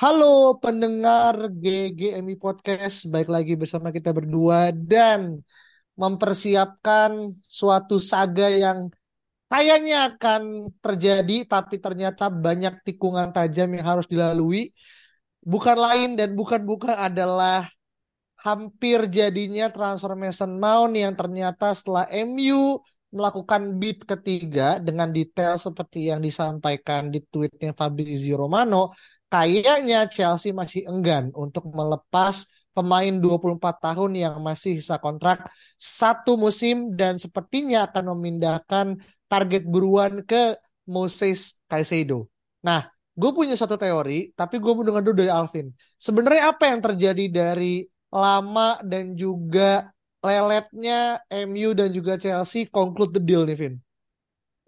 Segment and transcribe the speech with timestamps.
[0.00, 5.44] Halo pendengar GGMI Podcast, baik lagi bersama kita berdua dan
[5.92, 8.88] mempersiapkan suatu saga yang
[9.52, 14.72] kayaknya akan terjadi tapi ternyata banyak tikungan tajam yang harus dilalui.
[15.44, 17.68] Bukan lain dan bukan-bukan adalah
[18.40, 22.80] hampir jadinya transfer Mason Mount yang ternyata setelah MU
[23.12, 28.96] melakukan bid ketiga dengan detail seperti yang disampaikan di tweetnya Fabrizio Romano,
[29.30, 35.46] kayaknya Chelsea masih enggan untuk melepas pemain 24 tahun yang masih sisa kontrak
[35.78, 38.86] satu musim dan sepertinya akan memindahkan
[39.30, 40.58] target buruan ke
[40.90, 42.26] Moses Caicedo.
[42.66, 45.70] Nah, gue punya satu teori, tapi gue mau dengar dulu dari Alvin.
[45.98, 53.22] Sebenarnya apa yang terjadi dari lama dan juga leletnya MU dan juga Chelsea conclude the
[53.22, 53.74] deal nih, Vin?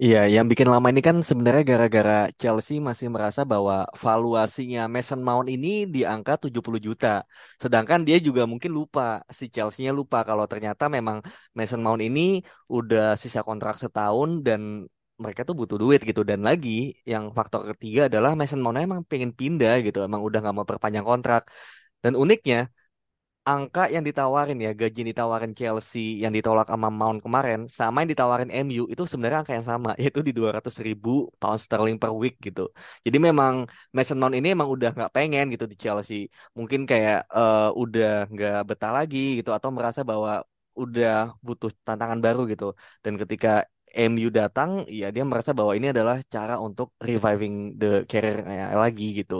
[0.04, 5.46] Iya, yang bikin lama ini kan sebenarnya gara-gara Chelsea masih merasa bahwa valuasinya Mason Mount
[5.54, 7.06] ini di angka 70 juta.
[7.62, 9.02] Sedangkan dia juga mungkin lupa,
[9.38, 11.18] si Chelsea-nya lupa kalau ternyata memang
[11.58, 12.20] Mason Mount ini
[12.76, 14.60] udah sisa kontrak setahun dan
[15.22, 16.20] mereka tuh butuh duit gitu.
[16.30, 16.70] Dan lagi
[17.12, 21.06] yang faktor ketiga adalah Mason Mount emang pengen pindah gitu, emang udah nggak mau perpanjang
[21.10, 21.42] kontrak.
[22.02, 22.56] Dan uniknya
[23.50, 28.10] angka yang ditawarin ya gaji yang ditawarin Chelsea yang ditolak sama Mount kemarin sama yang
[28.14, 32.34] ditawarin MU itu sebenarnya angka yang sama yaitu di 200 ribu pound sterling per week
[32.46, 32.60] gitu.
[33.04, 33.54] Jadi memang
[33.96, 36.30] Mason Mount ini emang udah nggak pengen gitu di Chelsea.
[36.58, 40.30] Mungkin kayak uh, udah nggak betah lagi gitu atau merasa bahwa
[40.82, 42.64] udah butuh tantangan baru gitu.
[43.04, 43.48] Dan ketika
[44.10, 48.36] MU datang ya dia merasa bahwa ini adalah cara untuk reviving the career
[48.82, 49.34] lagi gitu.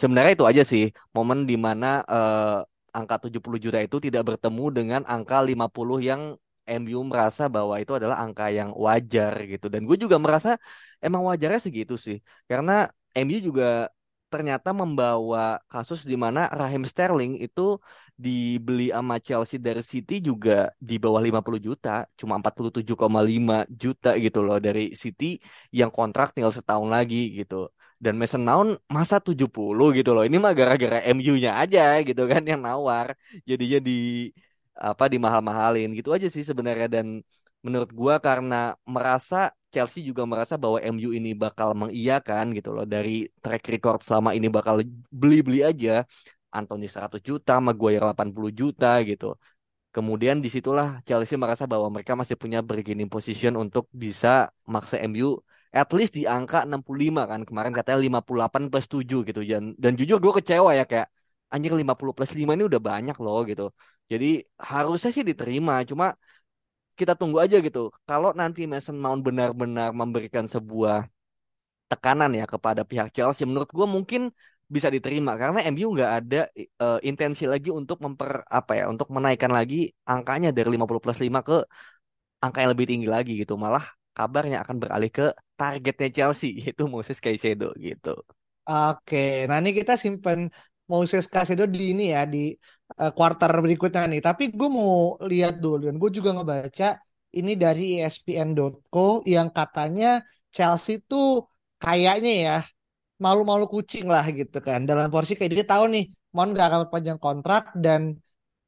[0.00, 0.84] Sebenarnya itu aja sih
[1.16, 6.22] momen di mana uh, angka 70 juta itu tidak bertemu dengan angka 50 yang
[6.66, 9.66] MU merasa bahwa itu adalah angka yang wajar gitu.
[9.72, 10.50] Dan gue juga merasa
[11.04, 12.18] emang wajarnya segitu sih.
[12.50, 12.72] Karena
[13.14, 13.64] MU juga
[14.26, 17.78] ternyata membawa kasus di mana Raheem Sterling itu
[18.18, 24.58] dibeli sama Chelsea dari City juga di bawah 50 juta, cuma 47,5 juta gitu loh
[24.66, 25.38] dari City
[25.70, 27.70] yang kontrak tinggal setahun lagi gitu
[28.04, 30.22] dan Mason Mount masa 70 gitu loh.
[30.28, 33.08] Ini mah gara-gara MU-nya aja gitu kan yang nawar.
[33.48, 33.92] Jadinya di
[34.76, 37.06] apa di mahal-mahalin gitu aja sih sebenarnya dan
[37.64, 39.36] menurut gua karena merasa
[39.72, 44.48] Chelsea juga merasa bahwa MU ini bakal mengiyakan gitu loh dari track record selama ini
[44.48, 44.80] bakal
[45.20, 46.04] beli-beli aja.
[46.56, 49.36] Anthony 100 juta, Maguire 80 juta gitu.
[49.92, 55.40] Kemudian di situlah Chelsea merasa bahwa mereka masih punya bargaining position untuk bisa maksa MU
[55.80, 57.40] at least di angka 65 kan.
[57.48, 59.40] Kemarin katanya 58 plus 7 gitu.
[59.50, 61.08] Dan dan jujur gue kecewa ya kayak
[61.52, 63.64] anjir 50 plus 5 ini udah banyak loh gitu.
[64.12, 64.26] Jadi
[64.70, 65.72] harusnya sih diterima.
[65.90, 66.06] Cuma
[66.98, 67.80] kita tunggu aja gitu.
[68.08, 70.96] Kalau nanti Mason Mount benar-benar memberikan sebuah
[71.90, 74.22] tekanan ya kepada pihak Chelsea menurut gue mungkin
[74.74, 75.32] bisa diterima.
[75.40, 76.40] Karena MU nggak ada
[76.82, 79.76] uh, intensi lagi untuk memper apa ya untuk menaikkan lagi
[80.12, 81.56] angkanya dari 50 plus 5 ke
[82.44, 83.54] angka yang lebih tinggi lagi gitu.
[83.54, 85.24] Malah kabarnya akan beralih ke
[85.58, 88.14] targetnya Chelsea yaitu Moses Caicedo gitu.
[88.66, 90.38] Oke, nah ini kita simpen
[90.90, 92.38] Moses Caicedo di ini ya di
[93.02, 94.20] uh, kuarter berikutnya nih.
[94.26, 96.86] Tapi gue mau lihat dulu dan gue juga ngebaca
[97.38, 100.06] ini dari ESPN.co yang katanya
[100.54, 101.26] Chelsea tuh
[101.82, 102.56] kayaknya ya
[103.24, 104.80] malu-malu kucing lah gitu kan.
[104.88, 108.00] Dalam porsi kayak dia tahu nih mau nggak akan panjang kontrak dan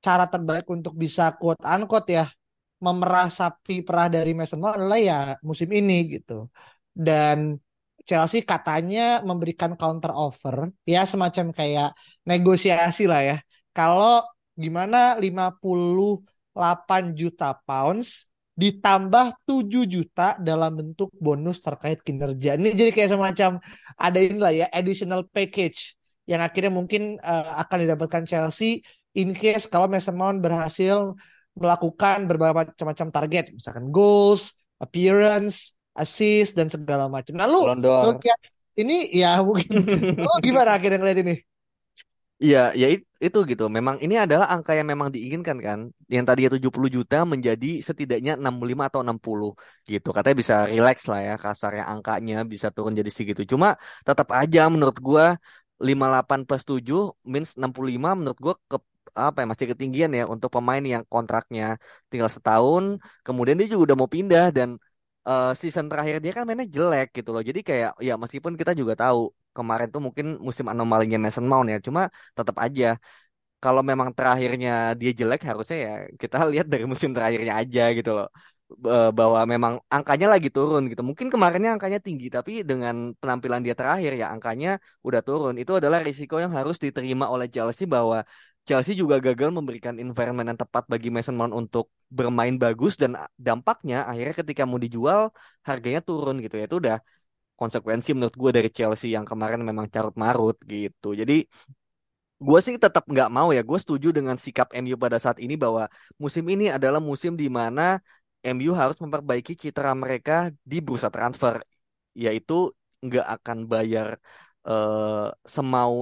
[0.05, 2.25] cara terbaik untuk bisa quote unquote ya
[2.79, 6.47] memerah sapi perah dari Mason Mount adalah ya musim ini gitu.
[6.95, 7.59] Dan
[8.09, 11.91] Chelsea katanya memberikan counter offer ya semacam kayak
[12.25, 13.37] negosiasi lah ya.
[13.77, 14.25] Kalau
[14.57, 18.27] gimana 58 juta pounds
[18.59, 22.59] ditambah 7 juta dalam bentuk bonus terkait kinerja.
[22.59, 23.51] Ini jadi kayak semacam
[23.95, 25.95] ada inilah ya additional package
[26.27, 28.83] yang akhirnya mungkin uh, akan didapatkan Chelsea
[29.15, 31.15] in case kalau Mason Mount berhasil
[31.63, 34.43] melakukan berbagai macam-macam target, misalkan goals,
[34.83, 37.33] appearance, assist dan segala macam.
[37.39, 37.63] Nah lu,
[38.03, 38.41] lu lihat
[38.81, 39.69] ini ya mungkin
[40.23, 41.35] lu gimana akhirnya ngeliat ini?
[42.45, 43.65] Iya, ya it- itu gitu.
[43.77, 45.79] Memang ini adalah angka yang memang diinginkan kan.
[46.15, 49.51] Yang tadinya 70 juta menjadi setidaknya 65 atau 60
[49.91, 50.09] gitu.
[50.17, 53.43] Katanya bisa relax lah ya kasarnya angkanya bisa turun jadi segitu.
[53.53, 53.69] Cuma
[54.07, 55.25] tetap aja menurut gua
[55.83, 57.01] 58 plus 7
[57.33, 58.77] means 65 menurut gua ke
[59.27, 61.65] apa ya masih ketinggian ya untuk pemain yang kontraknya
[62.11, 62.85] tinggal setahun,
[63.27, 64.69] kemudian dia juga udah mau pindah dan
[65.29, 67.43] eh, season terakhir dia kan mainnya jelek gitu loh.
[67.49, 69.19] Jadi kayak ya meskipun kita juga tahu
[69.57, 72.01] kemarin tuh mungkin musim anomalinya Mason Mount ya, cuma
[72.39, 72.85] tetap aja
[73.63, 74.71] kalau memang terakhirnya
[75.01, 75.93] dia jelek harusnya ya
[76.23, 78.27] kita lihat dari musim terakhirnya aja gitu loh.
[78.85, 81.01] B- bahwa memang angkanya lagi turun gitu.
[81.09, 84.69] Mungkin kemarinnya angkanya tinggi tapi dengan penampilan dia terakhir ya angkanya
[85.07, 85.55] udah turun.
[85.61, 88.19] Itu adalah risiko yang harus diterima oleh Chelsea bahwa
[88.69, 91.85] Chelsea juga gagal memberikan environment yang tepat bagi Mason Mount untuk
[92.19, 93.11] bermain bagus dan
[93.47, 95.21] dampaknya akhirnya ketika mau dijual
[95.69, 96.65] harganya turun gitu ya.
[96.69, 96.97] Itu udah
[97.61, 101.09] konsekuensi menurut gue dari Chelsea yang kemarin memang carut marut gitu.
[101.21, 101.35] Jadi
[102.47, 103.61] Gue sih tetap nggak mau ya.
[103.69, 105.83] Gue setuju dengan sikap MU pada saat ini bahwa
[106.23, 107.83] musim ini adalah musim di mana
[108.47, 110.33] MU harus memperbaiki citra mereka
[110.71, 111.59] di bursa transfer,
[112.15, 112.71] yaitu
[113.05, 114.09] nggak akan bayar
[114.69, 115.93] eh, semau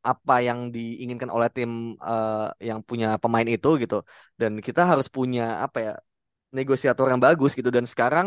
[0.00, 1.70] apa yang diinginkan oleh tim
[2.00, 3.94] eh, yang punya pemain itu gitu.
[4.40, 5.92] Dan kita harus punya apa ya
[6.56, 7.70] negosiator yang bagus gitu.
[7.76, 8.26] Dan sekarang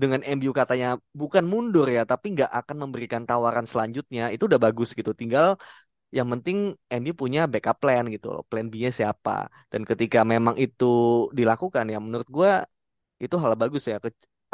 [0.00, 0.86] dengan MU katanya
[1.20, 5.12] bukan mundur ya, tapi nggak akan memberikan tawaran selanjutnya, itu udah bagus gitu.
[5.20, 5.46] Tinggal
[6.16, 6.56] yang penting
[6.92, 8.42] MU punya backup plan gitu loh.
[8.50, 9.30] Plan B-nya siapa.
[9.72, 10.84] Dan ketika memang itu
[11.38, 12.50] dilakukan ya menurut gua
[13.24, 13.96] itu hal bagus ya.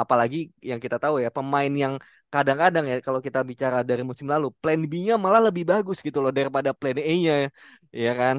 [0.03, 1.95] Apalagi yang kita tahu ya pemain yang
[2.35, 6.33] kadang-kadang ya kalau kita bicara dari musim lalu plan B-nya malah lebih bagus gitu loh
[6.39, 7.33] daripada plan A-nya
[8.05, 8.37] ya kan.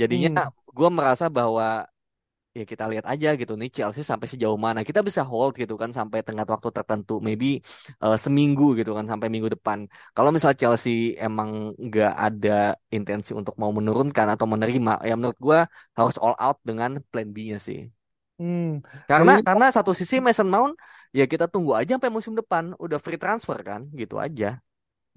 [0.00, 0.48] Jadinya Hmm.
[0.76, 1.64] gua merasa bahwa
[2.58, 5.90] ya kita lihat aja gitu nih Chelsea sampai sejauh mana kita bisa hold gitu kan
[5.98, 7.46] sampai tengah waktu tertentu maybe
[8.04, 9.78] eh, seminggu gitu kan sampai minggu depan
[10.16, 10.92] kalau misal Chelsea
[11.26, 11.50] emang
[11.86, 12.50] nggak ada
[12.96, 15.58] intensi untuk mau menurunkan atau menerima ya menurut gua
[15.98, 17.78] harus all out dengan plan B-nya sih
[18.38, 18.78] Hmm.
[19.10, 20.72] Karena karena satu sisi Mason Mount
[21.16, 24.60] ya kita tunggu aja sampai musim depan udah free transfer kan gitu aja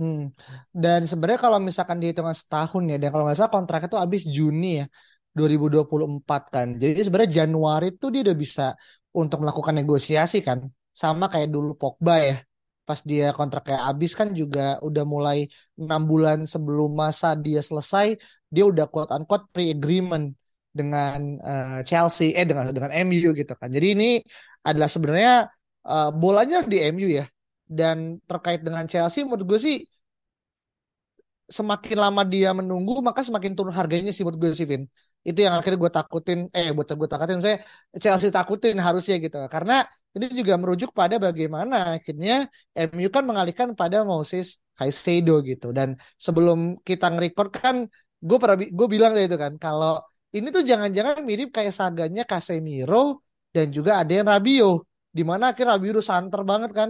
[0.02, 0.34] Hmm.
[0.74, 4.82] Dan sebenarnya kalau misalkan dihitungan setahun ya, dan kalau nggak salah kontraknya itu habis Juni
[4.82, 4.86] ya,
[5.38, 6.68] 2024 kan.
[6.82, 8.64] Jadi sebenarnya Januari tuh dia udah bisa
[9.14, 10.60] untuk melakukan negosiasi kan.
[10.90, 12.36] Sama kayak dulu Pogba ya.
[12.88, 15.38] Pas dia kontraknya habis kan juga udah mulai
[15.78, 18.18] enam bulan sebelum masa dia selesai,
[18.50, 20.34] dia udah quote unquote pre-agreement
[20.74, 23.70] dengan eh, Chelsea, eh dengan dengan MU gitu kan.
[23.70, 24.08] Jadi ini
[24.66, 25.46] adalah sebenarnya
[25.88, 27.26] eh, bolanya di MU ya.
[27.72, 29.76] Dan terkait dengan Chelsea menurut gue sih
[31.58, 34.84] semakin lama dia menunggu maka semakin turun harganya sih menurut gue sih Vin.
[35.28, 37.58] Itu yang akhirnya gue takutin, eh buat gue takutin saya
[38.04, 39.38] Chelsea takutin harusnya gitu.
[39.54, 39.74] Karena
[40.16, 45.76] ini juga merujuk pada bagaimana akhirnya MU kan mengalihkan pada Moses Caicedo gitu.
[45.78, 47.76] Dan sebelum kita nge-record kan
[48.28, 50.00] gue pernah gue bilang itu kan kalau
[50.32, 54.91] ini tuh jangan-jangan mirip kayak saganya Casemiro dan juga ada yang Rabiot.
[55.18, 56.90] Di mana akhirnya Rabiot santer banget kan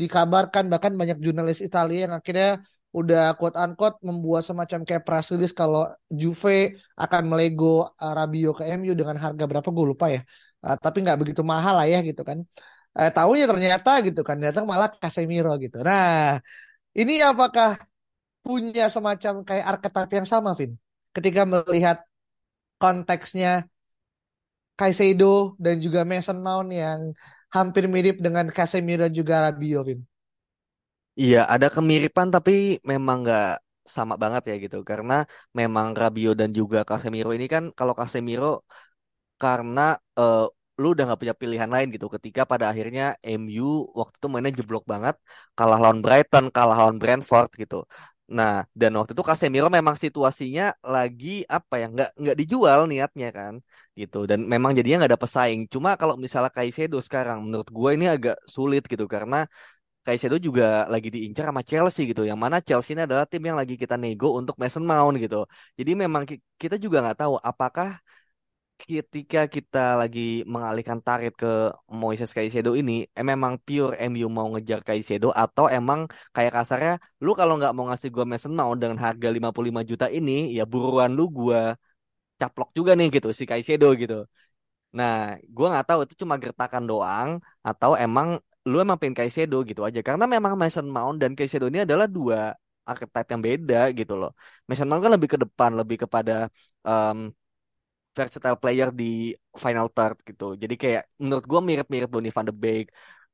[0.00, 2.48] dikabarkan bahkan banyak jurnalis Italia yang akhirnya
[2.92, 5.88] udah quote unquote membuat semacam kayak press kalau
[6.20, 10.20] Juve akan melego uh, Rabiot ke MU dengan harga berapa gue lupa ya.
[10.62, 12.38] Uh, tapi nggak begitu mahal lah ya gitu kan.
[12.92, 15.76] Eh, tahunya ternyata gitu kan datang malah Casemiro gitu.
[15.88, 16.36] Nah,
[17.00, 17.68] ini apakah
[18.44, 20.72] punya semacam kayak archetype yang sama, Vin?
[21.16, 21.96] Ketika melihat
[22.82, 23.64] konteksnya
[24.78, 27.00] Caicedo dan juga Mason Mount yang
[27.56, 30.00] hampir mirip dengan Casemiro juga Rabiot, Vin.
[31.20, 32.52] Iya, ada kemiripan tapi
[32.90, 33.44] memang nggak
[33.96, 34.76] sama banget ya gitu.
[34.90, 35.12] Karena
[35.58, 38.46] memang Rabiot dan juga Casemiro ini kan kalau Casemiro
[39.42, 39.80] karena
[40.20, 40.38] eh,
[40.80, 42.06] lu udah nggak punya pilihan lain gitu.
[42.16, 43.02] Ketika pada akhirnya
[43.40, 43.64] MU
[44.00, 45.14] waktu itu mainnya jeblok banget,
[45.58, 47.76] kalah lawan Brighton, kalah lawan Brentford gitu.
[48.38, 50.62] Nah, dan waktu itu Casemiro memang situasinya
[50.94, 53.54] lagi apa ya nggak nggak dijual niatnya kan
[54.00, 54.16] gitu.
[54.30, 55.60] Dan memang jadinya nggak ada pesaing.
[55.74, 59.36] Cuma kalau misalnya Caicedo sekarang, menurut gue ini agak sulit gitu karena
[60.06, 62.22] Caicedo juga lagi diincar sama Chelsea gitu.
[62.30, 65.36] Yang mana Chelsea ini adalah tim yang lagi kita nego untuk Mason Mount gitu.
[65.78, 67.88] Jadi memang ki- kita juga nggak tahu apakah
[68.90, 70.20] ketika kita lagi
[70.54, 71.46] mengalihkan target ke
[72.00, 76.00] Moises Caicedo ini, eh, memang pure MU mau ngejar Caicedo atau emang
[76.34, 76.92] kayak kasarnya,
[77.24, 81.10] lu kalau nggak mau ngasih gua Mason Mount dengan harga 55 juta ini, ya buruan
[81.18, 81.58] lu gua
[82.40, 84.14] caplok juga nih gitu si Caicedo gitu.
[84.98, 85.12] Nah,
[85.56, 87.30] gua nggak tahu itu cuma gertakan doang
[87.68, 88.28] atau emang
[88.68, 90.00] lu emang pengen Caicedo gitu aja.
[90.08, 92.38] Karena memang Mason Mount dan Caicedo ini adalah dua
[92.90, 94.30] archetype yang beda gitu loh.
[94.68, 96.32] Mason Mount kan lebih ke depan, lebih kepada
[96.88, 97.18] em,
[98.18, 99.04] versatile player di
[99.64, 100.44] final third gitu.
[100.62, 102.86] Jadi kayak menurut gua mirip-mirip Donny van de Beek,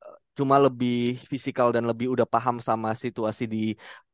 [0.05, 3.59] eh, cuma lebih fisikal dan lebih udah paham sama situasi di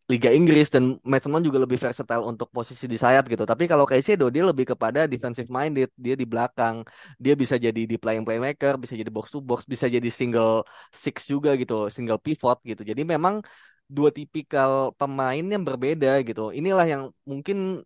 [0.04, 3.48] Liga Inggris dan Mason juga lebih versatile untuk posisi di sayap gitu.
[3.48, 6.84] Tapi kalau Caicedo dia lebih kepada defensive minded, dia di belakang,
[7.16, 10.60] dia bisa jadi di playing playmaker, bisa jadi box to box, bisa jadi single
[10.92, 12.84] six juga gitu, single pivot gitu.
[12.84, 13.40] Jadi memang
[13.88, 16.52] dua tipikal pemain yang berbeda gitu.
[16.52, 17.80] Inilah yang mungkin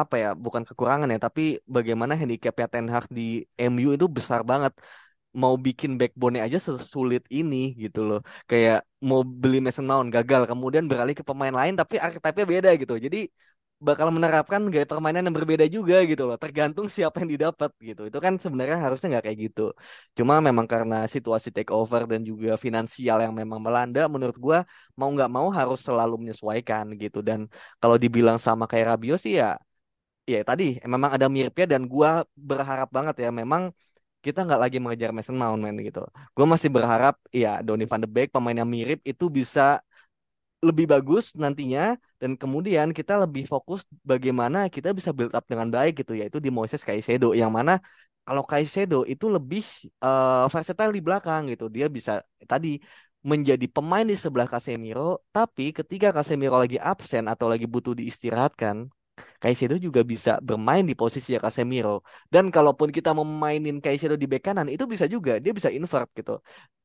[0.00, 1.40] apa ya, bukan kekurangan ya, tapi
[1.74, 3.22] bagaimana handicapnya Ten Hag di
[3.72, 4.72] MU itu besar banget
[5.42, 8.18] mau bikin backbone aja sesulit ini gitu loh.
[8.50, 8.76] Kayak
[9.08, 12.94] mau beli Mason Mount gagal, kemudian beralih ke pemain lain tapi archetype-nya beda gitu.
[13.06, 13.18] Jadi
[13.76, 16.36] bakal menerapkan gaya permainan yang berbeda juga gitu loh.
[16.40, 18.00] Tergantung siapa yang didapat gitu.
[18.08, 19.62] Itu kan sebenarnya harusnya nggak kayak gitu.
[20.16, 24.58] Cuma memang karena situasi takeover dan juga finansial yang memang melanda, menurut gua
[24.98, 27.18] mau nggak mau harus selalu menyesuaikan gitu.
[27.20, 27.40] Dan
[27.80, 29.60] kalau dibilang sama kayak Rabiot sih ya,
[30.32, 33.62] ya tadi memang ada miripnya dan gua berharap banget ya memang
[34.24, 36.00] kita nggak lagi mengejar Mason Mount man gitu.
[36.36, 39.78] Gue masih berharap ya Donny van de Beek pemain yang mirip itu bisa
[40.64, 46.00] lebih bagus nantinya dan kemudian kita lebih fokus bagaimana kita bisa build up dengan baik
[46.00, 47.78] gitu yaitu di Moises Caicedo yang mana
[48.26, 49.62] kalau Caicedo itu lebih
[50.02, 51.70] uh, versatile di belakang gitu.
[51.70, 52.82] Dia bisa tadi
[53.22, 58.90] menjadi pemain di sebelah Casemiro, tapi ketika Casemiro lagi absen atau lagi butuh diistirahatkan,
[59.42, 62.04] Caicedo juga bisa bermain di posisi Casemiro.
[62.32, 65.32] Dan kalaupun kita memainin Caicedo di bek kanan, itu bisa juga.
[65.44, 66.40] Dia bisa invert gitu.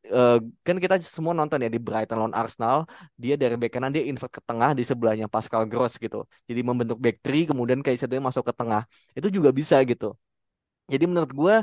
[0.09, 2.87] Uh, kan kita semua nonton ya di Brighton lawan Arsenal.
[3.15, 6.27] Dia dari bek kanan, dia invert ke tengah di sebelahnya Pascal Gross gitu.
[6.49, 8.83] Jadi membentuk back three, kemudian Caicedo masuk ke tengah.
[9.17, 10.15] Itu juga bisa gitu.
[10.91, 11.55] Jadi menurut gue,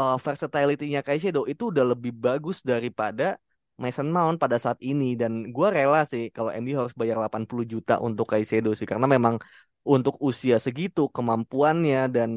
[0.00, 3.36] uh, versatility-nya Caicedo itu udah lebih bagus daripada
[3.80, 7.96] Mason Mount pada saat ini dan gue rela sih kalau MU harus bayar 80 juta
[7.96, 9.40] untuk Caicedo sih karena memang
[9.84, 12.30] untuk usia segitu kemampuannya dan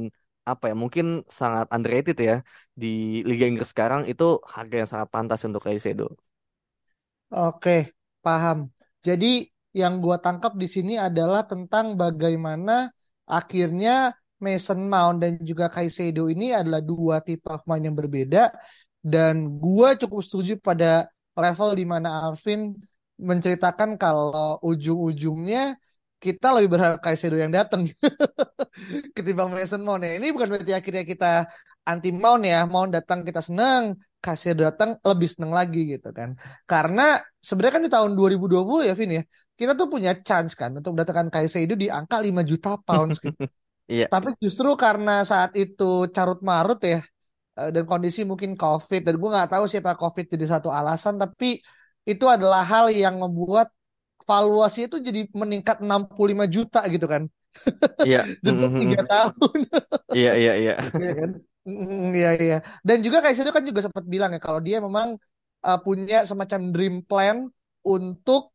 [0.44, 1.06] apa ya mungkin
[1.40, 2.34] sangat underrated ya
[2.82, 2.88] di
[3.30, 4.24] Liga Inggris sekarang itu
[4.56, 6.04] harga yang sangat pantas untuk Caicedo.
[7.34, 7.72] Oke,
[8.26, 8.70] paham.
[9.08, 12.94] Jadi yang gua tangkap di sini adalah tentang bagaimana
[13.26, 18.54] akhirnya Mason Mount dan juga Caicedo ini adalah dua tipe pemain yang berbeda
[19.02, 19.34] dan
[19.64, 22.60] gua cukup setuju pada level di mana Alvin
[23.18, 25.78] menceritakan kalau ujung-ujungnya
[26.24, 27.84] kita lebih berharap Kaisedo yang datang
[29.16, 30.16] ketimbang Mason Mount ya.
[30.16, 31.32] Ini bukan berarti akhirnya kita
[31.84, 32.64] anti Mount ya.
[32.64, 36.40] Mount datang kita senang, Kaisedo datang lebih senang lagi gitu kan.
[36.64, 39.24] Karena sebenarnya kan di tahun 2020 ya Vin ya,
[39.60, 43.36] kita tuh punya chance kan untuk mendatangkan Kaisedo di angka 5 juta pounds gitu.
[43.84, 44.08] Iya.
[44.08, 47.04] Tapi justru karena saat itu carut marut ya
[47.60, 51.60] eh, dan kondisi mungkin COVID dan gue nggak tahu siapa COVID jadi satu alasan tapi
[52.08, 53.68] itu adalah hal yang membuat
[54.24, 57.24] valuasi itu jadi meningkat 65 juta gitu kan.
[58.04, 58.22] Iya.
[58.44, 59.60] Jemput tiga tahun.
[60.18, 60.74] Iya, iya, iya.
[61.02, 61.30] Iya kan?
[62.14, 62.58] Iya, iya.
[62.86, 65.18] Dan juga kayak itu kan juga sempat bilang ya kalau dia memang
[65.66, 67.50] uh, punya semacam dream plan
[67.82, 68.54] untuk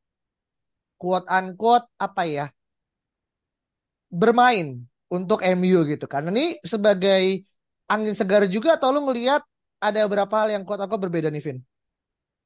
[1.00, 2.46] quote unquote apa ya
[4.12, 6.22] bermain untuk MU gitu kan.
[6.28, 7.44] Ini sebagai
[7.88, 9.42] angin segar juga atau lu ngelihat
[9.80, 11.58] ada beberapa hal yang quote unquote berbeda nih Vin?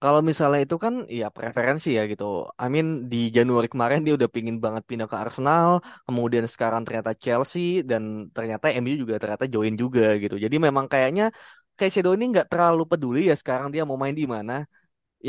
[0.03, 2.25] Kalau misalnya itu kan ya preferensi ya gitu.
[2.63, 5.69] I mean di Januari kemarin dia udah pingin banget pindah ke Arsenal,
[6.07, 8.03] kemudian sekarang ternyata Chelsea dan
[8.37, 10.35] ternyata MU juga ternyata join juga gitu.
[10.45, 11.25] Jadi memang kayaknya
[11.79, 14.53] kayak Shadow ini nggak terlalu peduli ya sekarang dia mau main di mana.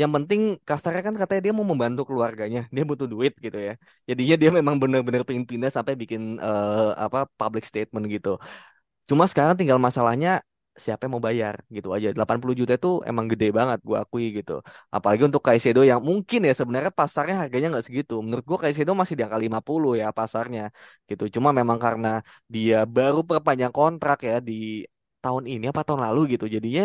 [0.00, 3.72] Yang penting kasarnya kan katanya dia mau membantu keluarganya, dia butuh duit gitu ya.
[4.10, 8.28] Jadinya dia memang benar-benar pengen pindah sampai bikin uh, apa public statement gitu.
[9.08, 10.30] Cuma sekarang tinggal masalahnya
[10.84, 12.06] siapa yang mau bayar gitu aja.
[12.16, 14.52] 80 juta itu emang gede banget gue akui gitu.
[14.94, 18.14] Apalagi untuk Kaisedo yang mungkin ya sebenarnya pasarnya harganya nggak segitu.
[18.24, 20.62] Menurut gue Kaisedo masih di angka 50 ya pasarnya
[21.10, 21.24] gitu.
[21.34, 22.08] Cuma memang karena
[22.54, 24.52] dia baru perpanjang kontrak ya di
[25.22, 26.44] tahun ini apa tahun lalu gitu.
[26.56, 26.82] Jadinya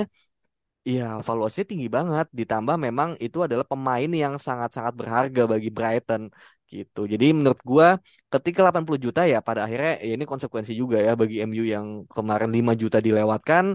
[0.93, 2.25] ya valuasinya tinggi banget.
[2.39, 6.23] Ditambah memang itu adalah pemain yang sangat-sangat berharga bagi Brighton
[6.73, 6.99] gitu.
[7.13, 7.87] Jadi menurut gua
[8.33, 11.85] ketika 80 juta ya pada akhirnya ya ini konsekuensi juga ya bagi MU yang
[12.15, 13.65] kemarin 5 juta dilewatkan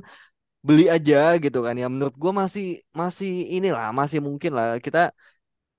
[0.66, 1.74] beli aja gitu kan.
[1.82, 2.64] Ya menurut gua masih
[3.00, 5.00] masih inilah masih mungkin lah kita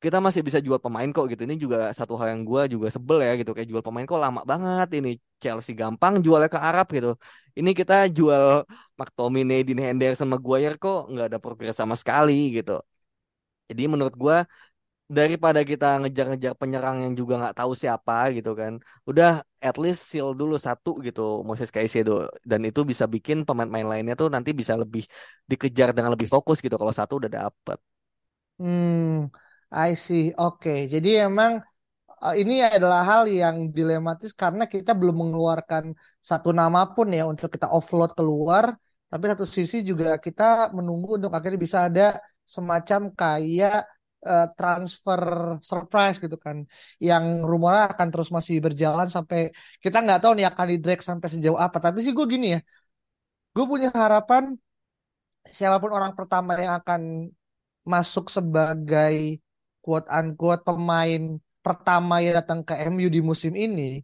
[0.04, 1.42] kita masih bisa jual pemain kok gitu.
[1.48, 4.42] Ini juga satu hal yang gua juga sebel ya gitu kayak jual pemain kok lama
[4.52, 5.10] banget ini.
[5.44, 7.10] Chelsea gampang jualnya ke Arab gitu.
[7.60, 8.44] Ini kita jual
[9.00, 12.72] McTominay, Dean Henderson, Maguire kok nggak ada progres sama sekali gitu.
[13.70, 14.38] Jadi menurut gua
[15.06, 18.82] daripada kita ngejar-ngejar penyerang yang juga nggak tahu siapa gitu kan.
[19.06, 22.30] Udah at least seal dulu satu gitu Moses Caicedo.
[22.42, 25.06] Dan itu bisa bikin pemain-pemain lainnya tuh nanti bisa lebih
[25.46, 27.78] dikejar dengan lebih fokus gitu kalau satu udah dapet.
[28.58, 29.30] Hmm
[29.70, 30.34] I see.
[30.42, 30.80] Oke okay.
[30.94, 31.62] jadi emang
[32.24, 35.94] uh, ini adalah hal yang dilematis karena kita belum mengeluarkan
[36.30, 38.74] satu nama pun ya untuk kita offload keluar.
[39.06, 43.95] Tapi satu sisi juga kita menunggu untuk akhirnya bisa ada semacam kayak
[44.32, 45.22] eh, transfer
[45.70, 46.58] surprise gitu kan.
[47.08, 49.40] Yang rumornya akan terus masih berjalan sampai
[49.84, 51.78] kita nggak tahu nih akan di drag sampai sejauh apa.
[51.86, 52.60] Tapi sih gue gini ya
[53.56, 54.44] gue punya harapan
[55.58, 57.02] siapa pun orang pertama yang akan
[57.94, 59.16] masuk sebagai
[59.84, 61.22] quote unquote pemain
[61.66, 64.02] pertama yang datang ke MU di musim ini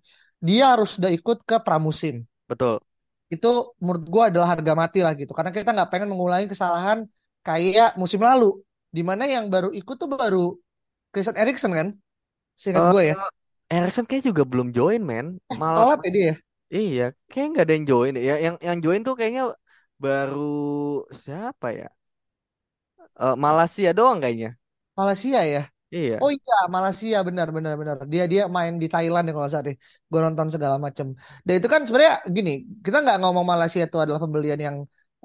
[0.48, 2.26] dia harus sudah ikut ke pramusim.
[2.50, 2.84] Betul.
[3.32, 3.48] itu
[3.80, 5.32] menurut gue adalah harga mati lah gitu.
[5.32, 7.08] Karena kita nggak pengen mengulangi kesalahan
[7.48, 8.60] kayak musim lalu
[8.96, 10.40] di mana yang baru ikut tuh baru
[11.12, 11.88] Christian Eriksen kan
[12.62, 13.16] seingat gue ya
[13.72, 15.26] Eh, Erikson kayak juga belum join, men.
[15.62, 16.36] Malah telat ya dia ya
[16.76, 18.14] iya, kayak nggak ada yang join.
[18.30, 19.44] Ya, yang yang join tuh kayaknya
[20.04, 20.40] baru
[21.24, 21.88] siapa ya?
[23.26, 24.50] Eh, Malaysia doang kayaknya.
[24.98, 26.24] Malaysia ya Iya.
[26.24, 29.78] oh iya Malaysia benar benar benar dia dia main di Thailand ya kalau salah deh
[30.12, 31.08] gue nonton segala macam
[31.46, 32.52] dan itu kan sebenarnya gini
[32.86, 34.78] kita nggak ngomong Malaysia itu adalah pembelian yang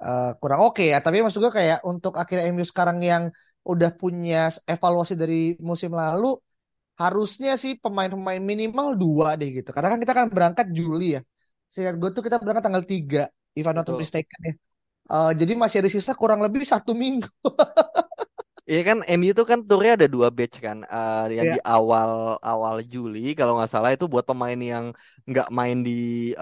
[0.05, 3.25] eh, kurang oke ya tapi maksud gue kayak untuk akhirnya MU sekarang yang
[3.73, 4.37] udah punya
[4.73, 5.37] evaluasi dari
[5.69, 6.27] musim lalu
[7.03, 9.69] harusnya sih pemain-pemain minimal dua deh gitu.
[9.75, 11.21] Karena kan kita kan berangkat Juli ya.
[11.73, 13.21] Seingat gue tuh kita berangkat tanggal 3,
[13.59, 14.55] if I'm not mistaken ya.
[15.15, 17.29] Eh, jadi masih ada sisa kurang lebih satu minggu.
[18.71, 22.11] Iya kan MU tuh kan turnya ada dua batch kan Eh, yang Ya, di awal
[22.51, 24.85] awal Juli kalau nggak salah itu buat pemain yang
[25.31, 25.91] nggak main di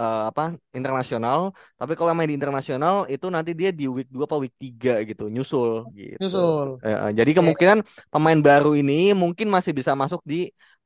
[0.00, 0.42] eh, apa
[0.78, 1.38] internasional
[1.78, 5.22] tapi kalau main di internasional itu nanti dia di week 2 apa week 3 gitu
[5.34, 6.82] nyusul gitu nyusul.
[6.84, 7.78] Eh, jadi Ya, kemungkinan
[8.12, 10.36] pemain baru ini mungkin masih bisa masuk di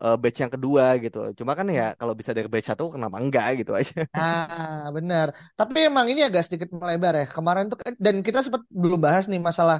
[0.03, 3.47] eh, batch yang kedua gitu cuma kan ya kalau bisa dari batch satu kenapa enggak
[3.61, 5.27] gitu aja Nah, benar.
[5.59, 7.25] Tapi emang ini agak sedikit melebar ya.
[7.37, 9.79] Kemarin tuh dan kita sempat belum bahas nih masalah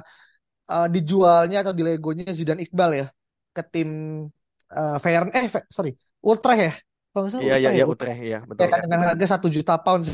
[0.71, 3.05] eh, dijualnya atau dilegonya Zidane Iqbal ya
[3.55, 3.89] ke tim
[4.77, 5.91] eh Feyenoord eh Fe- sorry
[6.29, 6.71] Utrecht ya.
[7.11, 7.85] Kalau nggak salah iya iya Utrecht iya ya.
[7.91, 10.09] Utrecht iya Ya betul kan dengan harga satu juta pounds.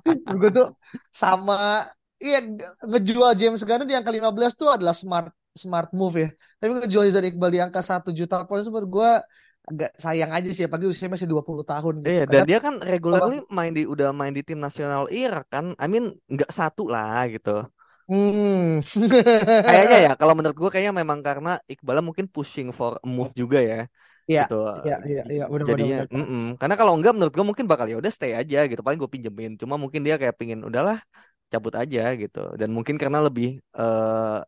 [0.40, 0.66] Gue tuh
[1.22, 1.54] sama
[2.24, 5.26] iya nge- ngejual James Garner di angka 15 tuh adalah smart
[5.62, 6.28] smart move ya.
[6.58, 9.10] Tapi ngejual Zidane Iqbal di angka satu juta pounds menurut gue
[9.70, 12.18] agak sayang aja sih apalagi usianya masih 20 tahun gitu.
[12.18, 15.64] Iya, dan dia kan regularly main di udah main di tim nasional Irak kan.
[15.82, 16.04] I mean
[16.34, 17.50] nggak satu lah gitu.
[18.12, 18.82] Hmm.
[19.68, 23.76] Kayaknya ya kalau menurut gue kayaknya memang karena Iqbal mungkin pushing for move juga ya
[24.30, 24.54] Iya, gitu.
[24.84, 26.08] iya, iya, iya, benar, benar, Jadinya benar.
[26.14, 26.40] mm-mm.
[26.60, 28.80] Karena kalau enggak menurut gue mungkin bakal ya udah stay aja gitu.
[28.86, 29.50] Paling gue pinjemin.
[29.60, 30.96] Cuma mungkin dia kayak pingin udahlah
[31.52, 32.38] cabut aja gitu.
[32.60, 33.46] Dan mungkin karena lebih
[33.78, 34.38] eh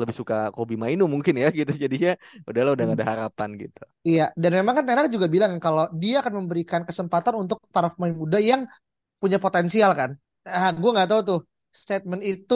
[0.00, 1.72] lebih suka Kobe Mainu mungkin ya gitu.
[1.84, 2.10] Jadinya
[2.48, 3.82] udahlah udah gak ada harapan gitu.
[4.08, 8.14] Iya, dan memang kan Tenak juga bilang kalau dia akan memberikan kesempatan untuk para pemain
[8.22, 8.62] muda yang
[9.22, 10.10] punya potensial kan.
[10.46, 11.40] Ah, gue nggak tahu tuh
[11.82, 12.54] statement itu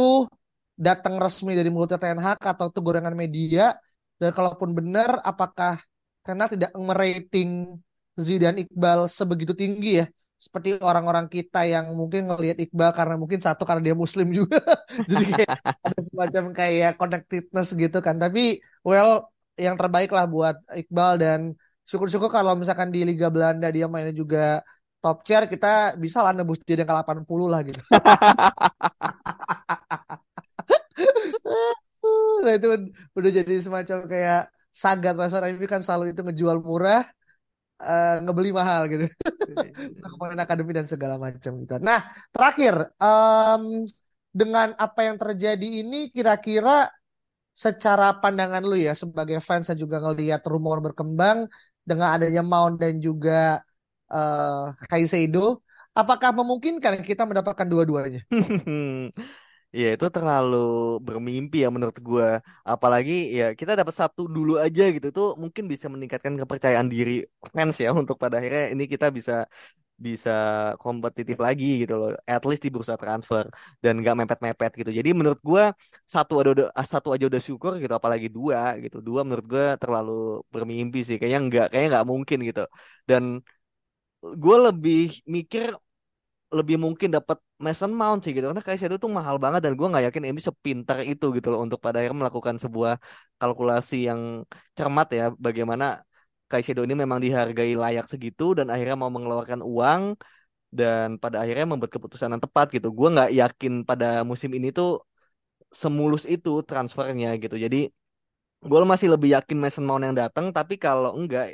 [0.82, 3.78] datang resmi dari mulutnya Ten Hag atau itu gorengan media.
[4.18, 5.78] Dan kalaupun benar, apakah
[6.26, 7.78] Hag tidak merating
[8.18, 10.06] Zidane Iqbal sebegitu tinggi ya?
[10.42, 14.58] Seperti orang-orang kita yang mungkin ngelihat Iqbal karena mungkin satu karena dia Muslim juga.
[15.10, 15.54] Jadi kayak
[15.86, 18.18] ada semacam kayak connectedness gitu kan.
[18.18, 21.54] Tapi well yang terbaik lah buat Iqbal dan
[21.86, 24.66] syukur-syukur kalau misalkan di Liga Belanda dia mainnya juga
[25.02, 27.82] top tier kita bisa lah nebus jadi angka 80 lah gitu.
[32.44, 32.68] Nah itu
[33.18, 34.40] udah jadi semacam kayak
[34.72, 37.00] saga transfer ini kan selalu itu ngejual murah,
[37.82, 39.06] eh, ngebeli mahal gitu.
[40.02, 41.74] Pemain akademi dan segala macam gitu.
[41.82, 42.00] Nah
[42.34, 43.64] terakhir em,
[44.32, 46.88] dengan apa yang terjadi ini kira-kira
[47.52, 51.46] secara pandangan lu ya sebagai fans yang juga ngelihat rumor berkembang
[51.84, 53.60] dengan adanya Mount dan juga
[54.12, 55.60] eh Caicedo,
[55.96, 58.20] apakah memungkinkan kita mendapatkan dua-duanya?
[59.80, 60.56] Ya itu terlalu
[61.06, 62.28] bermimpi ya menurut gua.
[62.72, 67.12] Apalagi ya kita dapat satu dulu aja gitu tuh mungkin bisa meningkatkan kepercayaan diri
[67.54, 69.32] fans ya untuk pada akhirnya ini kita bisa
[70.06, 70.30] bisa
[70.82, 72.08] kompetitif lagi gitu loh.
[72.32, 73.44] At least di bursa transfer
[73.84, 74.90] dan nggak mepet-mepet gitu.
[74.98, 75.64] Jadi menurut gua
[76.14, 78.96] satu ada udah satu aja udah syukur gitu apalagi dua gitu.
[79.08, 80.12] Dua menurut gua terlalu
[80.54, 81.16] bermimpi sih.
[81.20, 82.62] Kayaknya nggak kayaknya nggak mungkin gitu.
[83.10, 83.24] Dan
[84.42, 84.98] gue lebih
[85.34, 85.66] mikir
[86.58, 88.44] lebih mungkin dapat Mason Mount sih gitu.
[88.50, 91.78] Karena Kaisedo tuh mahal banget dan gue nggak yakin MU sepintar itu gitu loh untuk
[91.84, 92.92] pada akhirnya melakukan sebuah
[93.40, 94.20] kalkulasi yang
[94.76, 95.84] cermat ya bagaimana
[96.50, 100.02] Kaisedo ini memang dihargai layak segitu dan akhirnya mau mengeluarkan uang
[100.78, 102.88] dan pada akhirnya membuat keputusan yang tepat gitu.
[102.98, 104.88] Gue nggak yakin pada musim ini tuh
[105.82, 107.56] semulus itu transfernya gitu.
[107.64, 107.78] Jadi
[108.68, 111.46] gue masih lebih yakin Mason Mount yang datang tapi kalau enggak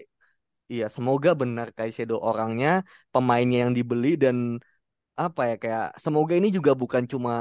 [0.73, 2.69] Iya, semoga benar Kaisedo orangnya,
[3.13, 4.37] pemainnya yang dibeli dan
[5.25, 7.33] apa ya kayak semoga ini juga bukan cuma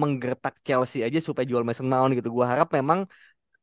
[0.00, 2.28] menggertak Chelsea aja supaya jual Mason Mount gitu.
[2.32, 3.04] Gua harap memang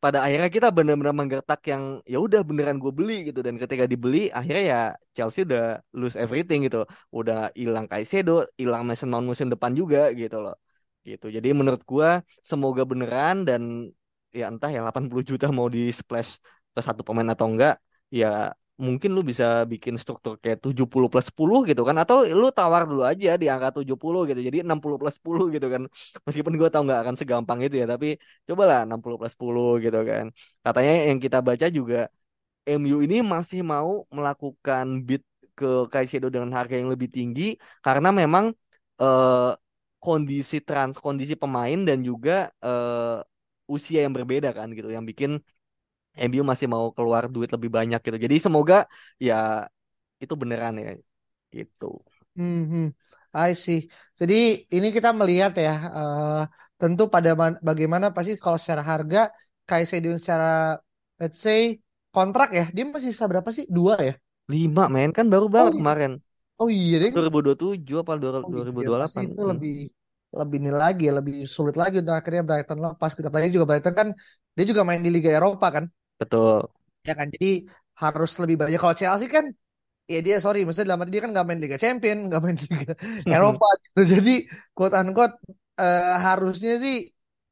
[0.04, 4.32] pada akhirnya kita benar-benar menggertak yang ya udah beneran gue beli gitu dan ketika dibeli
[4.38, 4.80] akhirnya ya
[5.16, 5.62] Chelsea udah
[6.00, 6.78] lose everything gitu.
[7.18, 10.56] Udah hilang Kaisedo, hilang Mason Mount musim depan juga gitu loh.
[11.08, 11.26] Gitu.
[11.36, 12.10] Jadi menurut gua
[12.46, 13.62] semoga beneran dan
[14.40, 16.38] ya entah ya 80 juta mau di splash
[16.76, 17.74] ke satu pemain atau enggak
[18.14, 18.54] ya
[18.86, 23.02] mungkin lu bisa bikin struktur kayak 70 plus 10 gitu kan atau lu tawar dulu
[23.12, 25.82] aja di angka 70 gitu jadi 60 plus 10 gitu kan.
[26.26, 28.08] Meskipun gue tau nggak akan segampang itu ya tapi
[28.48, 30.26] cobalah 60 plus 10 gitu kan.
[30.66, 31.98] Katanya yang kita baca juga
[32.68, 35.22] MU ini masih mau melakukan bid
[35.58, 37.44] ke Caicedo dengan harga yang lebih tinggi
[37.86, 38.46] karena memang
[39.02, 39.52] eh,
[40.04, 42.32] kondisi trans kondisi pemain dan juga
[42.66, 43.18] eh,
[43.76, 45.32] usia yang berbeda kan gitu yang bikin
[46.24, 48.18] MU masih mau keluar duit lebih banyak gitu.
[48.26, 48.76] Jadi semoga
[49.28, 49.36] ya
[50.24, 50.90] itu beneran ya
[51.58, 51.86] gitu.
[52.36, 52.84] Hmm, hmm.
[53.36, 53.78] I see.
[54.20, 54.34] Jadi
[54.76, 56.30] ini kita melihat ya, eh,
[56.80, 59.20] tentu pada man- bagaimana pasti kalau secara harga,
[59.68, 60.48] Kaisedo secara
[61.20, 61.60] let's say
[62.16, 63.66] kontrak ya, dia masih sisa berapa sih?
[63.76, 64.14] Dua ya?
[64.54, 65.80] Lima men kan baru Oh, banget iya.
[65.80, 66.12] kemarin.
[66.60, 67.14] Oh iya deh.
[67.14, 69.26] 2027 apa Oh iya, 2028.
[69.26, 69.72] itu Hmm, lebih
[70.40, 73.12] lebih ini lagi ya, lebih sulit lagi untuk akhirnya Brighton lepas.
[73.18, 74.08] Kita apalagi juga Brighton kan
[74.56, 75.86] dia juga main di Liga Eropa kan,
[76.20, 76.68] betul.
[77.08, 77.28] ya kan.
[77.36, 77.48] Jadi
[78.02, 78.80] harus lebih banyak.
[78.80, 79.46] Kalau Chelsea kan
[80.10, 82.94] ya dia sorry maksudnya dalam arti dia kan nggak main Liga Champion nggak main Liga
[83.34, 84.32] Eropa gitu jadi
[84.74, 85.36] quote unquote
[85.78, 86.96] eh, harusnya sih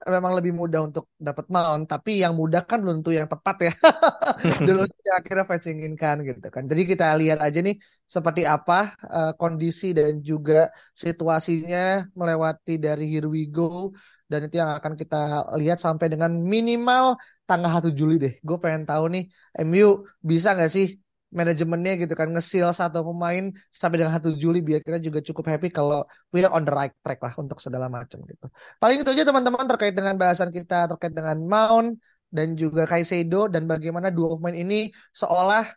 [0.05, 3.73] memang lebih mudah untuk dapat mount tapi yang mudah kan belum tentu yang tepat ya
[4.67, 7.75] dulu yang akhirnya fans inginkan gitu kan jadi kita lihat aja nih
[8.15, 13.93] seperti apa eh, kondisi dan juga situasinya melewati dari here we go
[14.31, 17.15] dan itu yang akan kita lihat sampai dengan minimal
[17.47, 19.23] tanggal 1 Juli deh gue pengen tahu nih
[19.63, 20.87] MU bisa nggak sih
[21.27, 25.67] manajemennya gitu kan ngesil satu pemain sampai dengan 1 Juli biar kita juga cukup happy
[25.71, 25.99] kalau
[26.31, 28.47] we are on the right track lah untuk segala macam gitu.
[28.79, 31.99] Paling itu aja teman-teman terkait dengan bahasan kita terkait dengan Mount
[32.31, 35.67] dan juga Kaisedo dan bagaimana dua pemain ini seolah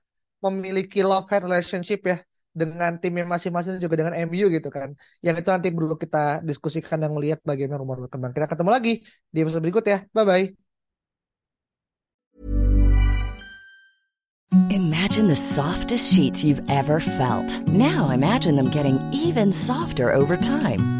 [0.43, 2.17] memiliki love hate relationship ya
[2.51, 4.93] dengan timnya masing-masing juga dengan MU gitu kan.
[5.23, 8.35] Yang itu nanti perlu kita diskusikan dan melihat bagaimana rumor berkembang.
[8.35, 8.93] Kita ketemu lagi
[9.31, 9.99] di episode berikut ya.
[10.11, 10.47] Bye bye.
[14.71, 17.51] Imagine the softest sheets you've ever felt.
[17.69, 21.00] Now imagine them getting even softer over time.